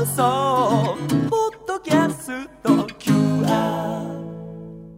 [0.00, 0.96] 放送
[1.28, 2.86] ポッドキャスト。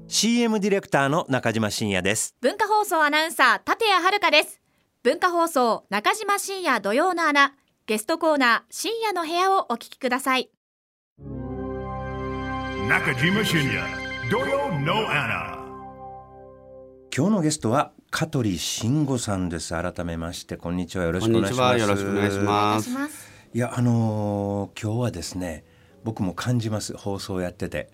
[0.07, 2.37] CM ディレクターの中島真也です。
[2.41, 4.61] 文化放送アナウンサー立谷遥です。
[5.03, 7.53] 文化放送中島深夜土曜の穴
[7.87, 10.51] ゲストコーナー深夜の部屋をお聞きください。
[12.89, 13.85] 中島深夜
[14.31, 15.59] 土曜の穴
[17.13, 19.71] 今日のゲストは香取慎吾さんです。
[19.71, 21.07] 改めましてこんにちは。
[21.07, 21.73] よろしくお願いします。
[21.73, 21.87] こんにちは。
[21.87, 22.31] よろしくお願い
[22.85, 25.65] しますいやあのー今日はですね
[26.05, 26.97] 僕も感じます。
[26.97, 27.91] 放送やってて。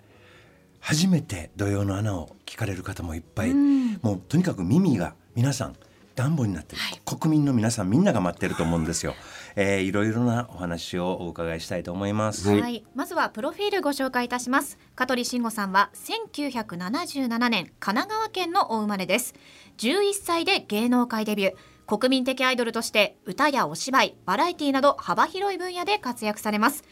[0.79, 5.75] 初めて土曜の穴を聞かれる方もいっぱい、もうとにかく耳が皆さん
[6.15, 9.15] 暖房になってる、国民の皆さんみんなが待ってると思うんですよ、
[9.55, 14.77] えー、いろいろなお話をお伺いしたいと思います、はい、まずはプロフィールご紹介いたします。
[14.95, 19.33] 香取慎吾さんは1977年神奈川県のお生まれです。
[19.77, 21.55] 11歳で芸能界デビュー
[21.89, 26.83] 国民的アイドルとして歌やお芝居バラエティなど幅広い分野で活躍されます。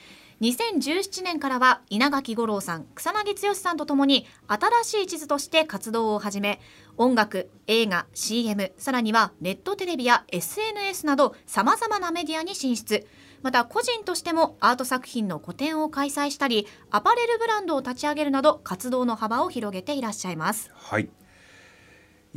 [0.42, 6.60] 2017年からは稲垣吾郎さん草薙剛さんとともに新しい地図として活動を始め
[6.96, 13.06] 音楽映画 CM さらにはネットテレビや SNS などさまざまなメディアに進出。
[13.44, 20.72] また個人としてもアート作品の個展を開催したりアパレルブランドを立ち上げるなど活動の幅を広げていらっしゃいます。
[20.74, 21.08] はい。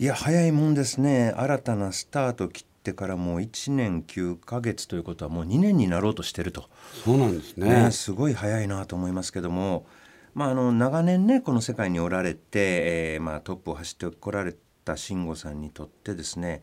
[0.00, 1.34] いや早いもんですね。
[1.36, 6.70] 新たなスタート切ってからもう1年9ヶ月ということはもう2年になろうとしてると。
[7.04, 9.84] そうなんですねね、すごい早いなと思いますけども、
[10.32, 14.56] まああの長年ねこの世界におられて、えーまあトップを走ってこられ
[14.86, 16.62] た慎吾さんにとってですね、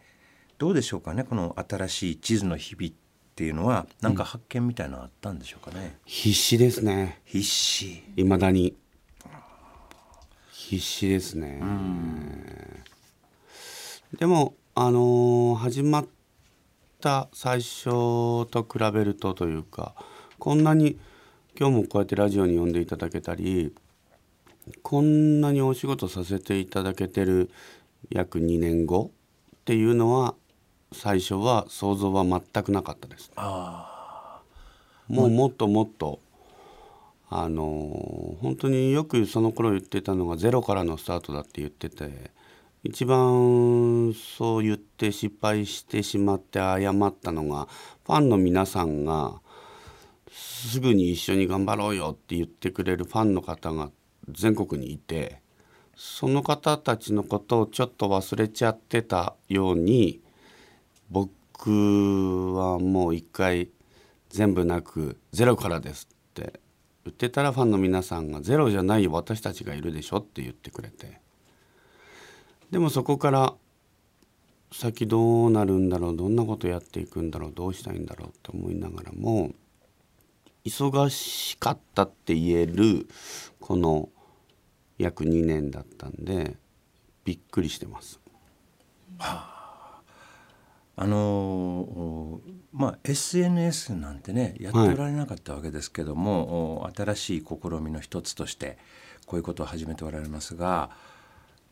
[0.58, 2.94] どうでしょうかねこの新しい地図の日々っ
[3.36, 6.00] ていうのはなんか発見みたいなのあったんでしょうかね。
[6.06, 8.04] 必死ですね必死。
[8.16, 8.76] いまだに
[10.50, 11.62] 必死ですね
[14.14, 16.06] でもあのー始まっ
[17.02, 17.86] た最初
[18.46, 19.96] と比べるとというか
[20.40, 20.98] こんなに
[21.60, 23.74] 今日もこうやってラジオに呼んでいただけたり
[24.82, 27.50] こんなにお仕事させていただけてる
[28.10, 29.12] 約2年後
[29.56, 30.36] っていうのは
[30.94, 33.32] 最初は想像は全くなかったです。
[35.08, 36.20] もうもっともっと
[37.30, 42.32] あの本当によくその頃言ってたのがゼロからのスタートだって言ってて
[42.84, 47.68] 一番そう言って失敗してしまって謝ったのが
[48.06, 49.42] ファンの皆さんが
[50.32, 53.90] すぐに一緒に頑張ろうよって言ってくれるファンの方が
[54.30, 55.42] 全国にいて
[55.96, 60.22] その方たちのことをちょっと忘れちゃってたように
[61.10, 63.70] 僕はもう一回
[64.30, 66.60] 全部なくゼロからですって
[67.06, 71.27] 言ってたらファンの皆さんがゼロじゃないよ私たちがいるでしょって言ってくれて。
[72.72, 73.54] でもそこから
[74.72, 79.52] 先どうなるんだろうどんなことやっていくんだろうどうしたいんだろうって思いながらも
[80.66, 83.08] 忙しかったって言える
[83.62, 84.10] この
[84.98, 86.58] 約2年だったんで
[87.24, 88.20] びっくりしてます。
[89.20, 92.42] あの
[92.74, 98.78] まあ SNS なんてねやっておられなかったわけですけども、お新しい試みの一つとして
[99.28, 100.90] こういうことを始めておられますが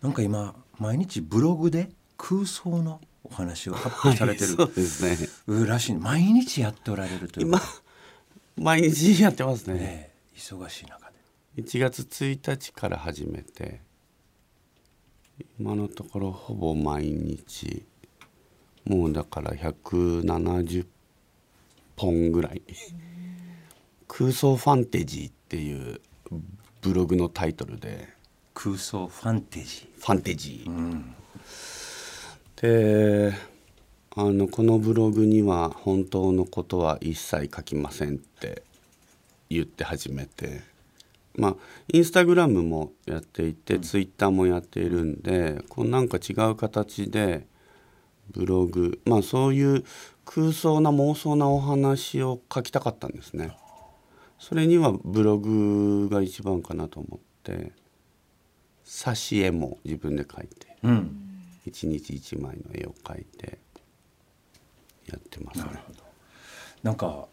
[0.06, 5.04] なんか今毎日ブログで空想のお話を発表されてる、そうです
[5.48, 5.66] ね。
[5.66, 5.96] らしい。
[5.96, 7.48] 毎日やっておられるという。
[7.48, 7.60] 今
[8.56, 9.74] 毎日やってますね。
[9.74, 11.10] ね忙しい中
[11.56, 11.64] で。
[11.64, 13.82] 1月1日から始めて
[15.60, 17.84] 今のところほぼ毎日。
[18.86, 20.86] もうだから170
[21.98, 22.62] 本ぐらい
[24.08, 26.00] 「空想ファンテジー」っていう
[26.82, 28.15] ブログのタイトルで
[28.56, 31.04] 空想ファンテジファンテジー、
[32.62, 33.34] で
[34.16, 38.64] あのこのブログには本当のことは一切書きませんって
[39.50, 40.74] 言って始めて。
[41.38, 41.56] まあ
[41.92, 47.46] インスタグラムもやっていて、ツイッターもやっているんでこうなんか違う形で
[48.32, 49.84] ブログまあそういう
[50.24, 53.52] 空想な妄想なお話を書きたかったんですね。
[54.40, 57.74] それにはブログが一番かなと思って
[58.86, 61.22] 挿絵も自分で描いてーうん。
[61.66, 63.58] 一日一枚の絵を描いて
[65.08, 65.84] やってますね。
[66.84, 67.26] なんか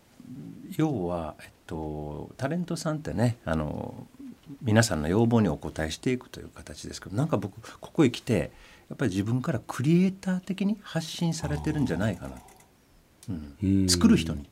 [0.76, 4.06] 要は、えっと、タレントさんってねあの
[4.62, 8.50] 皆さんの要望にお応えしていくという形ですけどなんか僕ここへ来て
[8.88, 12.36] やっぱり自分からクリエイター的に発信されてるんじゃないかな、
[13.28, 13.56] うん。
[13.62, 13.88] うん。
[13.88, 14.48] 作る人に。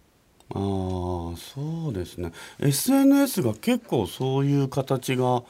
[0.53, 2.33] ああそうですね。
[2.59, 5.43] SNS が結構そういう形が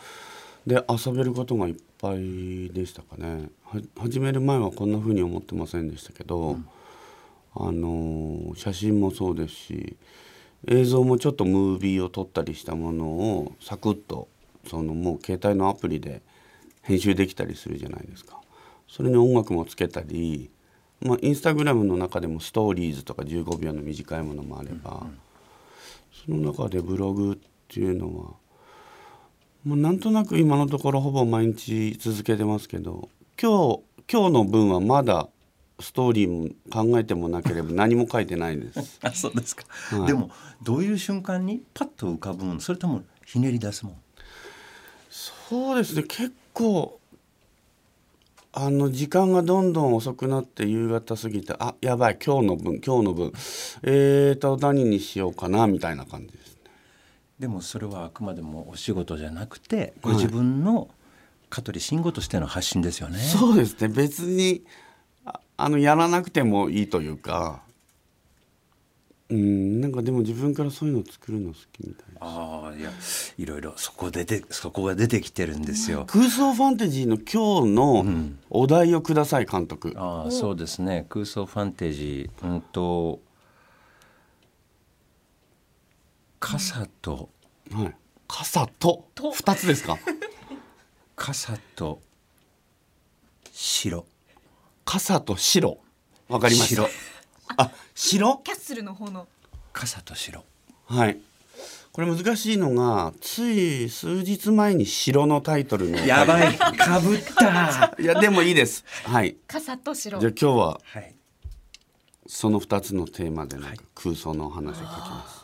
[0.66, 3.50] で遊べることがいっぱいでしたかね。
[3.64, 6.58] は始める前はこんな風に思ってませんでしたけど、
[7.54, 9.96] あのー写真もそうですし
[10.68, 14.28] 映像もちょっとムービーを撮ったりしたものをサクッと
[14.66, 16.20] そのもう携帯のアプリで
[16.82, 18.40] 編集できたりするじゃないですか。
[18.86, 20.50] それに音楽もつけたり
[21.00, 25.06] まあインスタグラムの中でもストーリーズとか15秒の短いものもあれば、
[26.26, 28.34] その中でブログっていうのは
[29.64, 33.10] もうなんとなく今のところほぼ毎日続けてますけど
[33.40, 33.80] 今日
[34.10, 35.28] 今日の分はまだ
[35.78, 38.98] ストーリーも考えてもなければ何も書いてないです。
[39.04, 39.64] あそうですか、
[39.96, 40.06] はい。
[40.06, 40.30] でも
[40.62, 43.94] どういう瞬間にパッと浮かぶものそれともひねり出すもん
[45.10, 46.04] そうですね。
[46.04, 46.98] 結構
[48.52, 53.32] あの時間がどんどん遅くなって夕方過ぎてあやばい今日の分今日の分。
[53.82, 56.46] えーと何にしようかなみたいな感じです。
[56.48, 56.49] ね。
[57.40, 60.90] でもそれはあくまでもお仕事じゃなくてご自分の
[61.48, 63.18] 香取慎吾としての発信ですよね。
[63.18, 64.62] そうですね別に
[65.24, 67.62] ああのやらなくてもいいというか
[69.30, 72.26] うんなんかでも自分からそういうの作るの好きみたいな。
[72.26, 72.90] ああいや
[73.38, 76.04] いろいろそこででそこが出てきてるんですよ。
[76.08, 78.04] 空想ファンタジーの今日の
[78.50, 79.94] お題をください監督。
[79.96, 83.20] ああそうですね空想ファンタジーうんと
[86.40, 87.28] 傘と。
[87.72, 87.96] はい。
[88.26, 89.08] 傘と。
[89.34, 89.98] 二つですか？
[91.14, 92.00] 傘と。
[93.52, 94.06] 白。
[94.84, 95.78] 傘と白。
[96.28, 96.82] わかりました。
[96.82, 96.90] 白。
[97.56, 98.40] あ、白？
[98.44, 99.28] キャッスルの方の。
[99.72, 100.44] 傘と白。
[100.86, 101.20] はい。
[101.92, 105.98] これ難しいのがつい数日前に白のタイトルの。
[106.06, 106.56] やばい。
[106.56, 107.94] かぶった。
[107.98, 108.84] いやでもいいです。
[109.04, 109.36] はい。
[109.46, 110.20] 傘と白。
[110.20, 111.14] じゃあ今日ははい。
[112.26, 115.39] その二つのテーマでなんか空想のお話を書きます、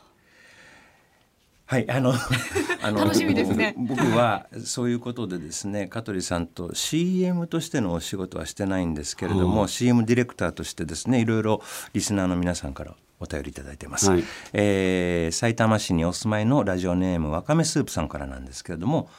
[1.66, 2.14] はい、あの、
[2.82, 14.10] あの楽しみですね僕僕はそういうことでですね、香取さんと CM としてのお仕事はしてないんですけれども、CM ディレクターとしてですね、いろいろリスナーの皆さんからお便りいただいてます。
[14.10, 19.10] はいえー埼玉市にお住まいのラジオネームわかめスープさんからなんですけれども。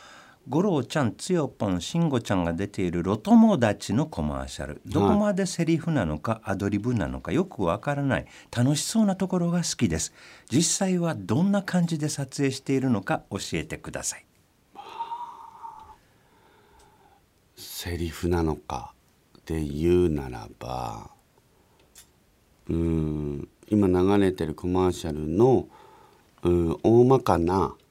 [0.49, 4.81] 五郎ちゃん、つよぽん、しんごちゃんが出ているロ友達のコマーシャル。
[4.85, 8.27] どこまでセリフなのかアドリブなのかよくわからない。
[8.55, 10.13] 楽しそうなところが好きです。
[10.49, 14.25] 実際はどんな感じで撮影しているのか教えてください。
[17.57, 18.93] セリフなのか
[19.45, 21.09] で言うならば
[22.69, 25.67] うん今流れてるコマーシャルの
[26.43, 27.86] うん大まかなうん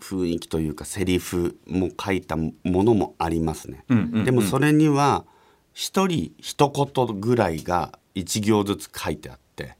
[0.00, 3.84] 雰囲気というかセリフも書いたものもありますね。
[4.24, 5.24] でもそれには
[5.72, 9.76] 一人一言ぐらいが一行ずつ書いてあって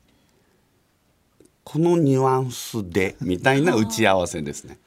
[1.65, 4.79] このニュアンスでみたいな打ち合わせですね。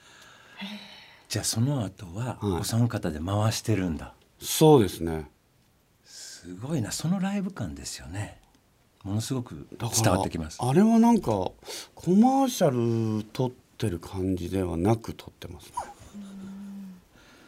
[1.30, 5.30] じゃあその後ははいお三方で回してるんだ、そうですね。
[6.50, 8.40] すごいなそのライブ感ですよね
[9.04, 11.56] ものすごく伝わってきますあれはなんかコ
[12.12, 15.72] マーシャル撮ってる感じではなく撮ってますね。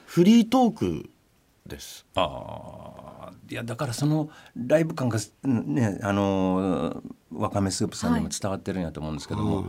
[0.06, 1.10] フリートーク
[1.68, 2.06] です。
[2.16, 7.02] ああいやだからそのライブ感がうんねあのー
[7.34, 9.66] わかめスープさんにも伝わってるんやと思うんですけども、はい。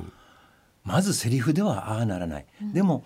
[0.85, 3.05] まずセリフではああならない、でも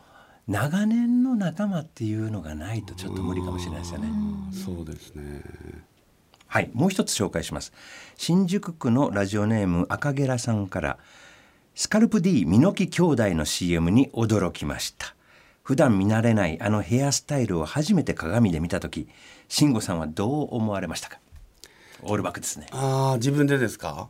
[0.49, 4.09] 長年の仲間っていうのがないとちょっと無理かもしれないですよね。
[4.53, 5.43] そうですね。
[6.47, 7.73] はい、もう一つ紹介します。
[8.17, 10.99] 新宿区のラジオネーム赤ゲラさんから、
[11.79, 15.15] スカルプ D ミノキ兄弟の CM に驚きました。
[15.63, 19.09] 普段見慣れないあのヘアスタイルを初めて鏡で見たとき、
[19.47, 21.19] 慎吾さんはどう思われましたか？
[22.03, 22.67] オールバックですね。
[22.71, 24.09] ああ自分でですか？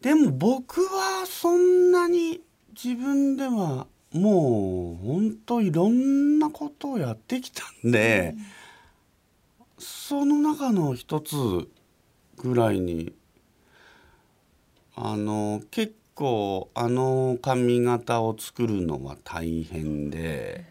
[0.00, 2.40] でも僕はそんなに
[2.72, 8.36] 自分ではもう本当いろんなことをやってきたんで、
[9.76, 11.34] その中の一つ
[12.36, 13.12] ぐらいに
[14.94, 20.64] あの結構あの髪型を作るのは大変で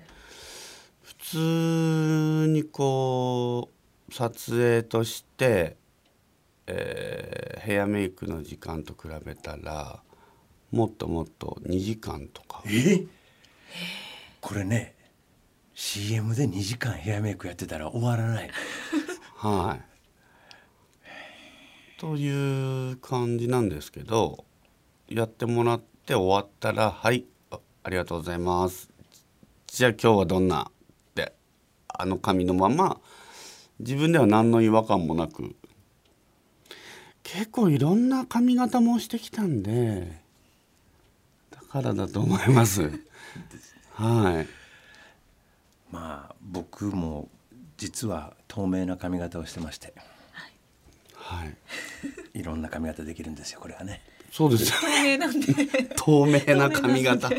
[1.02, 3.70] 普通にこ
[4.10, 5.76] う撮影として
[6.68, 10.02] えーヘアメイクの時間と比べたら
[10.72, 12.62] もっともっと2時間とか。
[12.66, 13.06] え？
[14.42, 14.96] これね
[15.74, 18.50] CM で2時間ヘアメイクやってたら終わらない。
[19.38, 19.82] はい。
[22.00, 24.44] という感じなんですけど
[25.08, 28.90] やってもらって終わったら「はいあありがとうございます」
[29.68, 31.34] じゃあ今日はどんなって
[31.88, 33.00] あの髪のまま
[33.80, 35.56] 自分では何の違和感もなく
[37.24, 40.22] 結構いろんな髪型もしてきたんで
[41.50, 42.92] だからだと思います。
[43.94, 44.48] はい。
[45.92, 47.30] まあ僕も
[47.78, 49.94] 実は透明な髪型をしてまして
[51.16, 51.58] はい。
[52.40, 54.02] いろんな髪型できるんですよこれはね
[54.34, 55.54] そうです透明なんで。
[55.96, 57.30] 透明な髪型。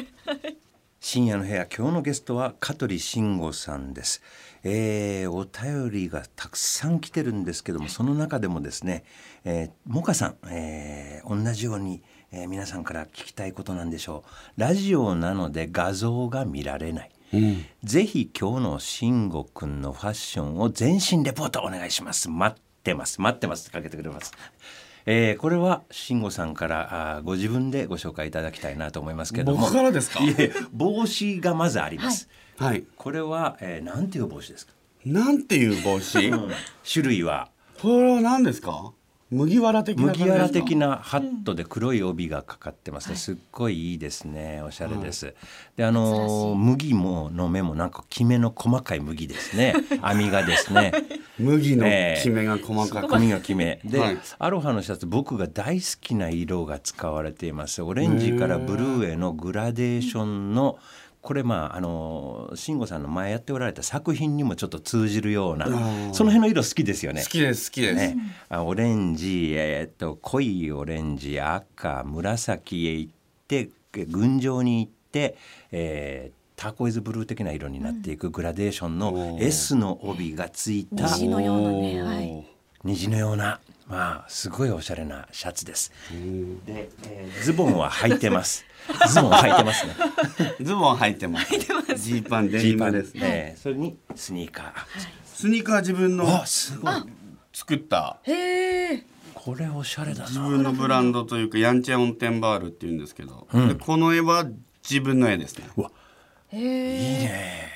[1.01, 4.23] 深夜の部屋今日のゲストは香取慎吾さんです、
[4.63, 9.05] えー、お便りがたくさん来てるんですけどもその中でもですね、
[9.45, 14.23] えー、モカさん、えー、同じように、えー、皆さんから聞きたいことなんでしょ
[14.57, 14.61] う。
[14.61, 17.67] ラジオなので画像が見られない、うん。
[17.83, 22.31] ぜひ今日の慎吾くんのファッションを全身レポートお願いします。
[22.31, 23.21] 待ってます。
[23.21, 24.33] 待ってますってかけてくれます
[25.07, 29.59] えー、これは慎吾さんからあーご自分でご紹介いただきたいなと思いますけれども。
[29.61, 30.25] 僕からですか？
[30.25, 32.85] いえ帽子がまずあります、はい。
[32.97, 34.73] これは、えー、なんていう帽子ですか、
[35.05, 36.19] なんていう帽子？
[36.91, 37.51] 種類は。
[37.83, 38.93] これは何ですか？
[39.35, 40.43] 麦わら的な感じ麦ですか？
[40.43, 44.63] わら的なハットで黒い帯がかかってますね、すっごいいいですね。
[44.63, 45.35] おしゃれです、
[45.77, 49.75] であのー麦もの目もなんかきめの細かい麦ですね。
[50.03, 50.93] 網がですね。
[51.39, 52.23] 麦のええ。
[52.23, 53.81] きめが細かく、髪が決め。
[53.85, 54.19] で、はい。
[54.39, 57.83] アロハのシャツ僕が大好きな色が使われています。
[57.83, 60.79] オレンジからブルーへのグラデーションの
[61.25, 67.23] これまああの慎吾さんの前やっておられた作品にもちょっと通じるようなーその辺の色好きですよね。
[67.23, 67.29] 好。
[67.29, 68.17] きです好きです、ね、
[68.51, 73.13] あオレンジ、えーっと濃いオレンジ赤紫へ行っ
[73.49, 75.37] て群青に行って、
[75.73, 82.47] えーターコイズブルー的な色になっていくグラデーションの S の帯がついた虹のようなねはい。
[82.85, 85.93] 虹のようなまあすごいおしゃれなシャツです。
[86.67, 88.65] で、えーズボンは履いてます。
[89.09, 89.95] ズボンは履いてますね。
[90.61, 91.51] ズボン履いてます
[91.97, 94.73] ジーパンデニムですね、えーそれにスニーカー。
[95.25, 96.95] スニーカー自分のあすごい。
[97.53, 99.03] 作ったへえ
[99.35, 100.27] これおしゃれだな。
[100.29, 104.47] 自分のブランドというかヤンチェオンテンバールっていうんですけど、でこの絵は
[104.89, 105.65] 自分の絵ですね
[106.49, 107.69] へいいえね。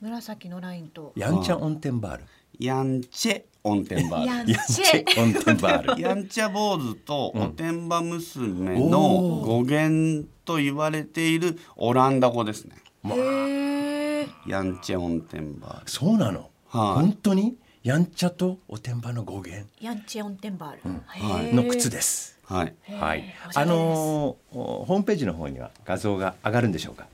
[0.00, 2.24] 紫のラインとヤンチャオンテンバール。
[2.58, 4.26] ヤンチェオンテンバール。
[4.26, 6.02] ヤンヤンチチェェオンテンバール。
[6.02, 9.46] ヤンチャ坊主とおてんば娘おのー。
[9.46, 12.76] 語源と言われているオランダ語ですね。
[13.04, 15.90] へえヤンチェオンテンバール。
[15.90, 16.48] そうなの？
[16.68, 17.02] はい。
[17.02, 17.56] 本当に？
[17.82, 19.66] ヤンチャとおてんばの語源？
[19.80, 21.54] ヤンチェオンテンバール、はいへー。
[21.54, 22.38] の靴です。
[22.44, 22.74] はい。
[22.98, 23.24] はい。
[23.54, 27.06] あのーホームページの方には画像が上がるんでしょうか？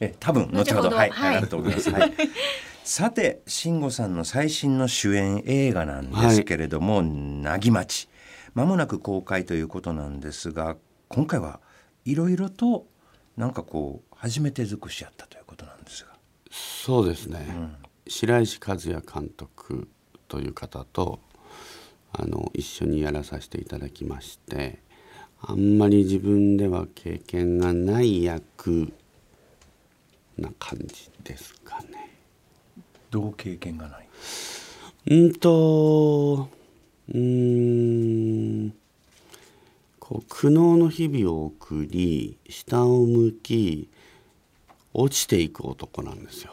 [0.00, 0.88] え、多分後ほど。
[0.88, 0.96] 後ほど。
[0.96, 1.28] はい、はい。
[1.30, 1.90] 上がると思います。
[1.90, 2.12] はい。
[2.88, 8.08] さて、慎吾さんの最新の主演映画なんですけれども、なぎまち。
[8.54, 10.74] まもなく公開ということなんですが、
[11.08, 11.60] 今回は
[12.06, 12.86] いろいろと
[13.36, 16.12] なんかこう初めて尽くしやったということなんですが。
[16.50, 17.46] そうですね、
[18.08, 19.86] 白石和也監督
[20.26, 21.20] という方と
[22.12, 24.80] あの一緒にやらさせていただきまして
[25.42, 28.94] あんまり自分では経験がない役
[30.38, 32.17] な感じですかね。
[33.10, 34.08] どう経験がない？
[35.06, 36.48] うんと
[37.14, 38.74] うん
[39.98, 43.88] こう苦悩の日々を送り下を向き
[44.92, 46.52] 落ちていく男なんですよ。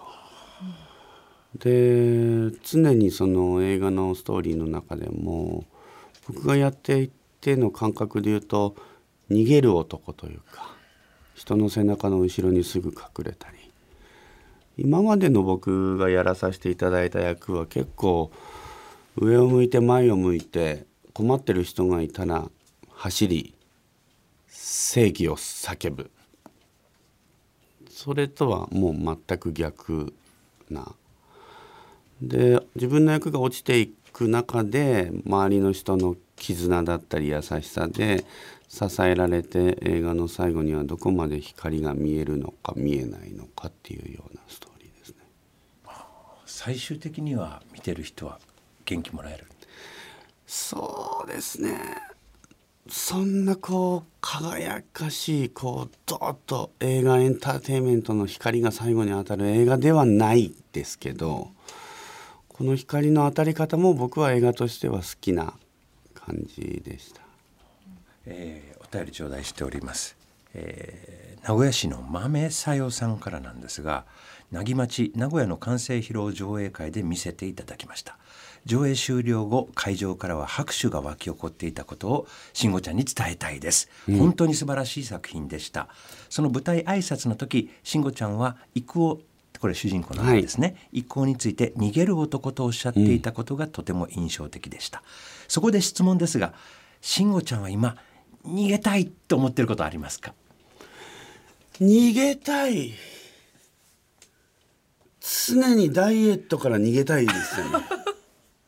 [1.58, 5.64] で常にその映画のストーリーの中でも
[6.28, 7.10] 僕がやってい
[7.40, 8.76] ての感覚で言うと
[9.30, 10.74] 逃げる男というか
[11.34, 13.65] 人の背中の後ろにすぐ隠れたり
[14.78, 18.32] 今までの僕がやらさせていただいた役は結構
[19.16, 22.50] 上を向いて前を向いて困ってる人がいたら
[22.90, 23.54] 走り
[24.50, 26.12] 正義を叫ぶ。
[27.90, 30.14] それとはもう全く逆
[30.70, 30.94] な。
[32.22, 38.26] で自分の役が落ちていく中で周りの人の絆だったり優しさで
[38.76, 45.16] 支えられて映画の最後にはどこまで光が見えるのか見えないのかっていうようなストーリーですね。
[46.46, 48.40] 最終的には見てる人は
[48.84, 49.46] 元気もらえる？
[50.46, 51.80] そうですね
[52.88, 61.48] そんなこう輝かしいこうドーッと映画エンターテインメントの光が最後に当たる映画ではないですけど
[62.48, 65.56] この光の当たり方も僕は映画としては好きな
[66.14, 67.25] 感じでした。
[68.26, 70.16] えーお便り頂戴しております、
[70.54, 74.06] えー名古屋市の豆さよさんからなんですが
[74.52, 78.18] なぎ町名古屋の完成披露上映会で見せていただきました。
[78.66, 85.88] 上映終了後会場からは拍手が沸き起こっていたことを慎吾ちゃんに伝えたいです、本当に素晴らしい作品でした。
[86.30, 89.22] その舞台挨拶の時慎吾ちゃんは育夫
[89.60, 95.04] これ主人公の名ですね、育夫について逃げる男とおっしゃっていたことがとても印象的でした、
[95.48, 96.54] そこで質問ですが
[97.02, 97.98] 慎吾ちゃんは今
[98.46, 100.34] 逃げたいと思ってることありますか？
[101.80, 102.94] 逃げたい。
[105.48, 107.86] 常にダイエットから逃げたいですよね。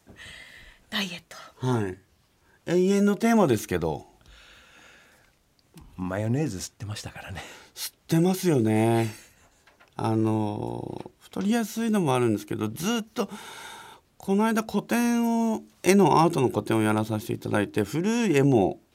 [0.90, 1.68] ダイエット。
[1.68, 1.98] はい。
[2.66, 4.06] 永遠のテーマですけど。
[5.96, 7.42] マヨネーズ吸ってましたからね。
[7.76, 9.14] 吸ってますよね。
[9.96, 13.30] あの太りやすいのもあるんですけどずっと
[14.18, 18.87] この間個展を絵のアートの個展をやらさせていただいて古い絵もさ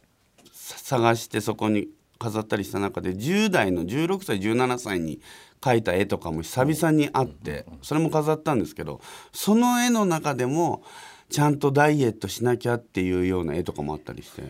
[0.62, 1.88] 探してそこに
[2.18, 5.20] 飾ったりした中で10代の16歳17歳に
[5.60, 9.00] 描いた絵とかも久々にあってそれも飾ったんですけど
[9.32, 10.82] その絵の中でも
[11.30, 14.42] ちゃんとダイエットしなきゃっていうような絵とかもあったりして。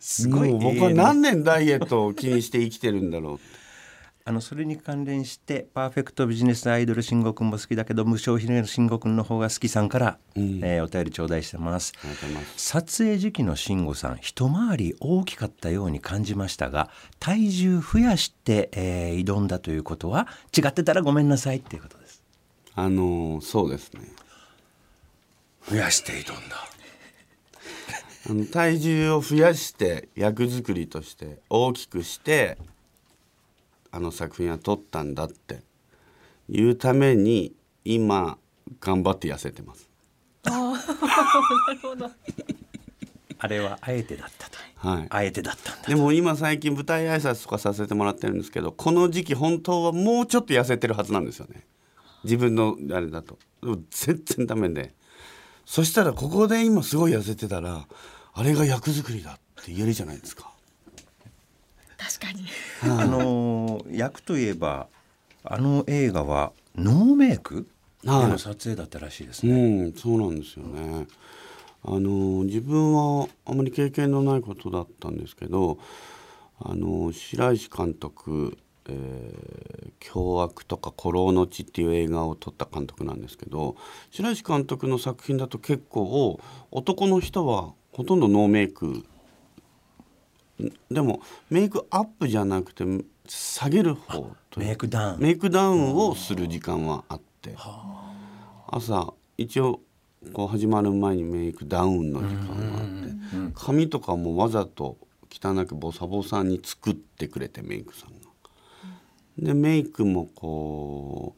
[0.00, 0.50] すごい。
[0.50, 3.61] もう僕は何年ダイエットを気にして生きてるんだろうって
[4.24, 11.92] あのそれに関連してパーフェクトビジネスアイドル慎吾くんも好きだけど無償ひねの慎吾くんの方が好きさんから、えーお便り頂戴してます。
[12.56, 16.88] 撮影時期の慎吾さん一回り大きかったように感じましたが
[17.18, 22.22] 体重増やして、えー挑んだということは違ってたらごめんなさいっていうことです。
[22.74, 24.02] あのそうですね。
[25.68, 26.56] 増やして挑んだ。
[28.30, 32.56] あの体重を増やして役作りとして大きくして
[33.92, 35.62] あの作品は撮ったんだって
[36.48, 38.38] いうために今
[38.80, 39.88] 頑張って痩せてます。
[43.38, 44.58] あれはあえてだったと。
[44.88, 45.06] はい。
[45.10, 51.66] あえてだったんだでも今最近舞台挨拶とかさせてもらってるんですけどこの時期本当はもうちょっと痩せてるはずなんですよね。
[52.24, 53.38] 自分のあれだと。
[53.60, 54.94] でも全然ダメで。
[55.66, 57.86] そしたらここで今すごい痩せてたら
[58.32, 60.51] あれが役作りだって言えるじゃないですか
[62.02, 62.46] 確かに
[62.82, 64.88] あのー役といえば
[65.44, 67.66] あの映画はノーメイク？
[68.02, 71.06] ではいの撮影だったらしいですうね、ん、そうなんですよね。
[71.84, 75.78] あの自分はあまり経験のないことだったんですけど、
[76.60, 78.56] あの白石監督、
[78.88, 83.76] えー凶悪とか孤狼の血っていう映画を撮った監督なんですけど、
[84.10, 86.40] 白石監督の作品だと結構
[86.72, 89.04] 男の人はほとんどノーメイク。
[90.90, 92.84] でもメイクアップじゃなくて
[93.26, 95.20] 下げる方とメイクダウン。
[95.20, 97.56] メイクダウンをする時間はあって。
[98.68, 99.80] 朝一応
[100.32, 104.96] こう始まる前にメイクダウンの時間があって髪とかもわざと
[105.30, 108.16] 汚くボサボサに作ってくれてメイクさんが。
[109.38, 111.34] でメイクもこ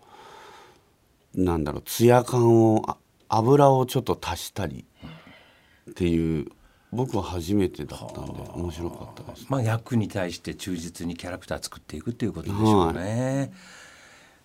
[1.34, 2.96] うなんだろうツヤ感をあ
[3.28, 4.84] 油をちょっと足したり
[5.90, 6.48] っていう
[6.94, 9.46] 僕は初めてだったんで面白かったです。
[9.48, 13.52] まあ、役に対して忠実にキャラクター作っていくっていうことでしょうね。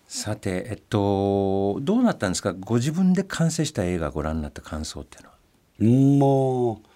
[0.06, 2.52] さて、えっと、どうなったんですか？
[2.52, 5.36] ご自分で完成した映画ご覧になった感想っていうのは。
[5.80, 6.86] うんもう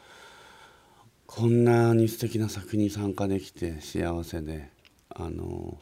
[1.26, 4.70] こんなに素敵な作品に参加できて幸せで
[5.10, 5.78] あの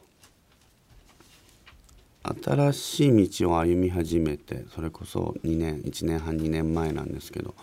[2.23, 7.53] 新しい道を歩み始めてそれこそ2年1年半2年前なんですけど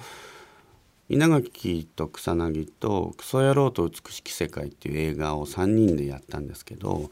[1.11, 7.11] 稲垣と草薙と「クソ野郎と美しき世界」っていう映画を3人でやったんですけど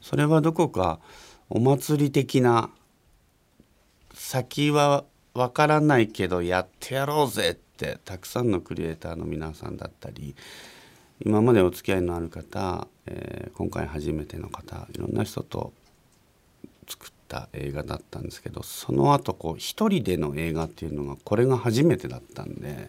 [0.00, 1.00] それはどこか
[1.48, 2.70] お祭り的な
[4.14, 10.36] 先はわからないけどやってやろうぜってたくさんのクリエイターの皆さんだったり
[11.24, 15.72] 今までお付き合いのある方、えー今回初めての方いろんな人と
[16.88, 22.88] 作った映画だったんですけどその後こう一人での映画っていうのがこれが初めてだったんで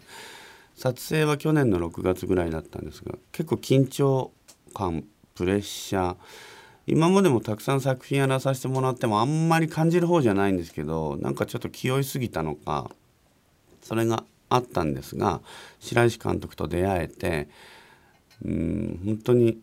[0.76, 4.32] 撮影は去年の6月ぐらいだったんですが結構緊張
[4.74, 5.04] 感
[5.34, 6.16] プレッシャー
[6.86, 12.90] 今までもたくさん作品やらさせてもらってもあんまり感じる方じゃないんですけどなんかちょっと気負いすぎたのか
[13.82, 15.40] それがあったんですが
[15.78, 17.48] 白石監督と出会えて
[18.44, 19.58] うん本当に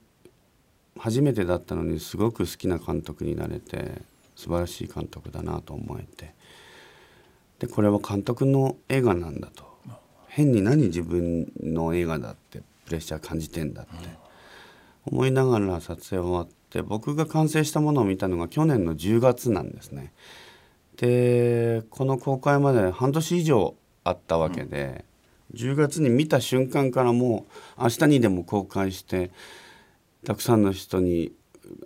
[0.98, 4.02] 初めてだったのにすごく好きな監督になれて
[4.36, 6.34] 素晴らしい監督だなと思えて
[7.60, 9.69] でこれは監督の映画なんだと。
[10.30, 13.92] 変に何自分の映画だってプレッシャー感じてんだって
[15.06, 20.14] 思いながら撮影終わって僕が完成したものを見たのが去年の10月なんですね。
[20.98, 25.06] でこの公開まで半年以上あったわけで、
[25.54, 27.46] 10月に見た瞬間からも
[27.78, 29.32] う明日にでも公開して
[30.26, 31.32] たくさんの人に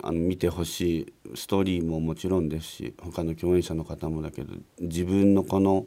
[0.01, 5.85] あの見てほしいストーリーももちろんですし他の共演者の方もだけど自分のこの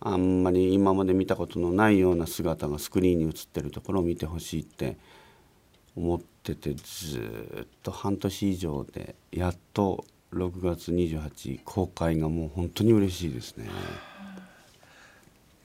[0.00, 4.96] あんまり今まで見たことのないような姿がスクリーンに映ってるところを見てほしいって
[5.96, 13.68] 思っててずーっと半年以上でやっと6月28公開がもう本当に嬉しいですね。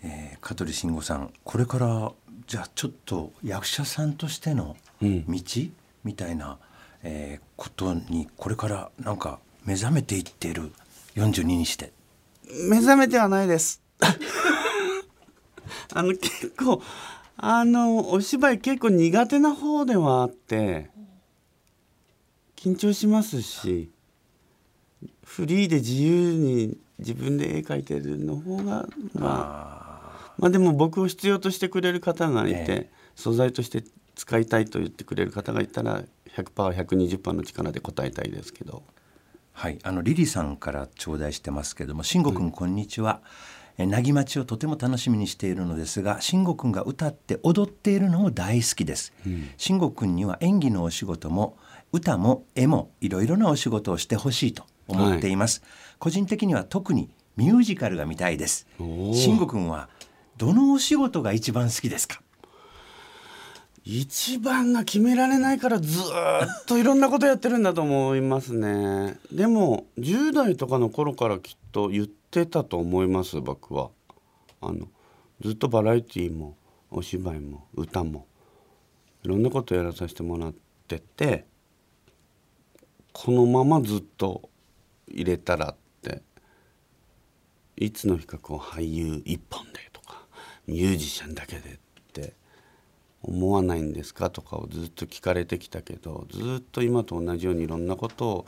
[0.04, 2.12] えー香取慎吾さんこれから
[2.48, 5.41] じゃあちょっと役者さんとしてのうん道、
[6.04, 6.58] みたいな、
[7.04, 10.74] えーことにこれからなんか目覚めていっている
[11.15, 11.93] 42にして
[12.69, 13.83] 目覚めてはないです。
[15.93, 16.82] あの結構
[17.38, 20.89] あのお芝居結構苦手な方ではあって
[22.56, 23.91] 緊張しますし
[25.23, 29.84] フリーで自由に自分で絵描いてるの方がまあ
[30.38, 32.91] まあでも僕を必要としてくれる方がいて、ええ。
[33.15, 33.84] 素材として
[34.15, 36.03] 使いたいと言ってくれる方がいたら
[36.36, 38.84] 100%120% の力で答えたいですけど。
[39.56, 43.21] はい、あのリリさんから頂戴してますけども、慎吾くんこんにちは。
[43.23, 43.27] え
[43.77, 49.13] なぎまちをとても楽しみにしているのですが、慎吾くんが歌って踊っているのも大好きです。
[49.57, 51.57] 慎吾くんには演技のお仕事も
[51.91, 55.63] 歌も絵もいろいろなお仕事をしてほしいと思っています。
[55.99, 58.67] 個人的には特にミュージカルが見たいです。
[58.79, 59.89] ー慎吾くんは
[60.38, 62.21] どのお仕事が一番好きですか？
[63.86, 73.91] 一番が決められないからずーっといろんなことやってるんだと思いますねでも10代とかの頃からきっと言ってたと思います僕は。
[74.62, 74.88] あの
[75.41, 76.56] ずっとバラエティーも
[76.89, 78.28] お芝居も歌も
[79.24, 80.54] いろんなことやらさせてもらっ
[80.88, 81.46] てて
[83.12, 84.50] このままずっと
[85.08, 86.22] 入れたらって
[87.76, 90.26] いつの日かこう俳優一本でとか
[90.67, 91.78] ミュージシャンだけでっ
[92.13, 92.34] て
[93.22, 98.46] 思わないんですかとかをずっと聞かれてきたけどずっと今と同じようにいろんなことを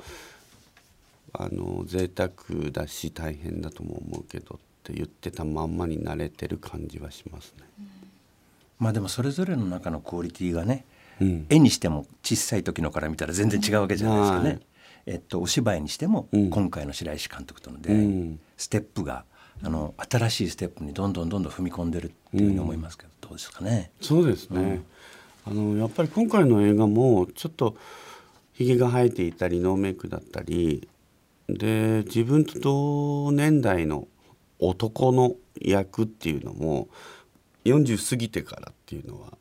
[1.42, 2.32] あの贅沢
[2.72, 7.66] だし大変だとも思うけどって言ってたまんまに慣れてる感じはしますね。
[8.80, 10.86] まあでもそれぞれの中のクオリティがね、
[11.22, 11.46] うん。
[11.50, 14.50] 絵にしても小さい時のから見たら全然違うわけじゃないですかね。
[14.50, 14.62] はい
[15.08, 16.50] えっと、お芝居にしても、うん。
[16.50, 18.40] 今回の白石監督との出会い、うん。
[18.58, 19.24] ステップが
[19.64, 23.92] あの新しいステップにどんどんどんどん踏み込んでるっていうふうに思いますけど、どうですかね？
[24.02, 24.84] そうですね、
[25.46, 27.78] あのやっぱり今回の映画もちょっと
[28.54, 30.88] ひげが生えていたりノーメイクだったり
[31.50, 34.08] で自分と同年代の
[34.60, 36.88] 男の役っていうのも
[37.66, 39.38] 40過ぎてからっていうのは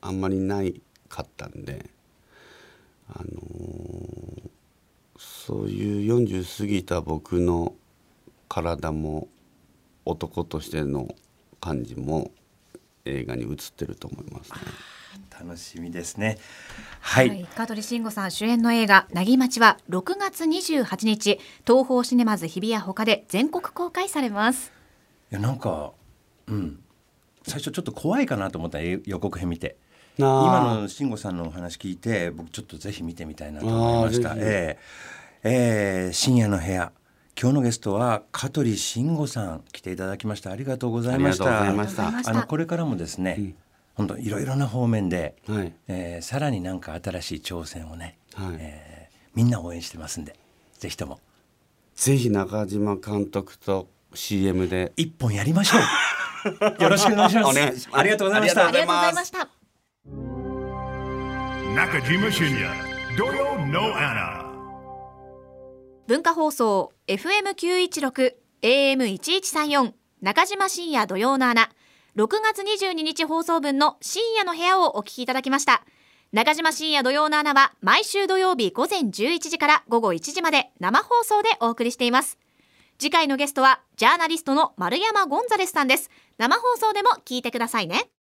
[0.00, 1.90] あんまりないかったんで、
[3.08, 4.52] あのー
[5.44, 7.74] そういう40過ぎた僕の
[8.48, 9.28] 体も
[10.04, 11.14] 男としての
[11.60, 12.30] 感じも
[13.04, 14.58] 映画に映ってると思いますね。
[15.42, 16.38] 楽しみですね。
[17.00, 24.72] はい、はい、香取慎吾さん主演の映画「なぎまち」は6月28日東宝シネマズ日比谷ほかで全国公開されます。
[25.32, 25.92] いやなんか、
[26.46, 26.78] うん、
[27.42, 29.76] 最初ちょっと怖いかなと思ったえ予告編見て。
[30.18, 34.32] 今の慎吾さんのお話聞いて僕ちょっとぜひ見てみたいなと思いました。
[34.32, 34.78] あーえ
[35.42, 36.92] えええ深夜の部屋。
[37.40, 40.52] 今日のゲストは香取慎吾さん来ていただきました。
[40.52, 41.44] ありがとうございました。
[41.44, 42.30] ありがとうございました。
[42.30, 43.54] あのこれからもですね、
[43.94, 45.72] 本当いろいろな方面で、はい。
[45.88, 48.56] えーさらになんか新しい挑戦をね、はい。
[48.58, 49.02] えー
[49.34, 50.36] みんな応援してますんで
[50.78, 51.18] ぜひとも。
[51.94, 54.92] ぜひ中島監督と CM で。
[54.96, 55.80] 一本やりましょう。
[56.82, 57.88] よろしくお願いします。
[57.92, 59.48] ありがとうございましたありがとうございますありがとうございました。
[61.72, 62.70] Nakajima Shinya,
[63.16, 64.42] Doyo no Anna.
[66.06, 71.70] 文化放送 FM916 AM1134 中島深夜土曜の穴
[72.14, 75.82] 6月22日放送分の深夜の部屋をお聞きいただきました。
[76.30, 82.38] 中島深夜土曜の穴は毎週土曜日午前11時から午後1時まで生放送でお送りしています。
[82.98, 86.10] 次回のゲストはジャーナリストの丸山ゴンザレスさんです。
[86.36, 88.10] 生放送でも聞いてくださいね。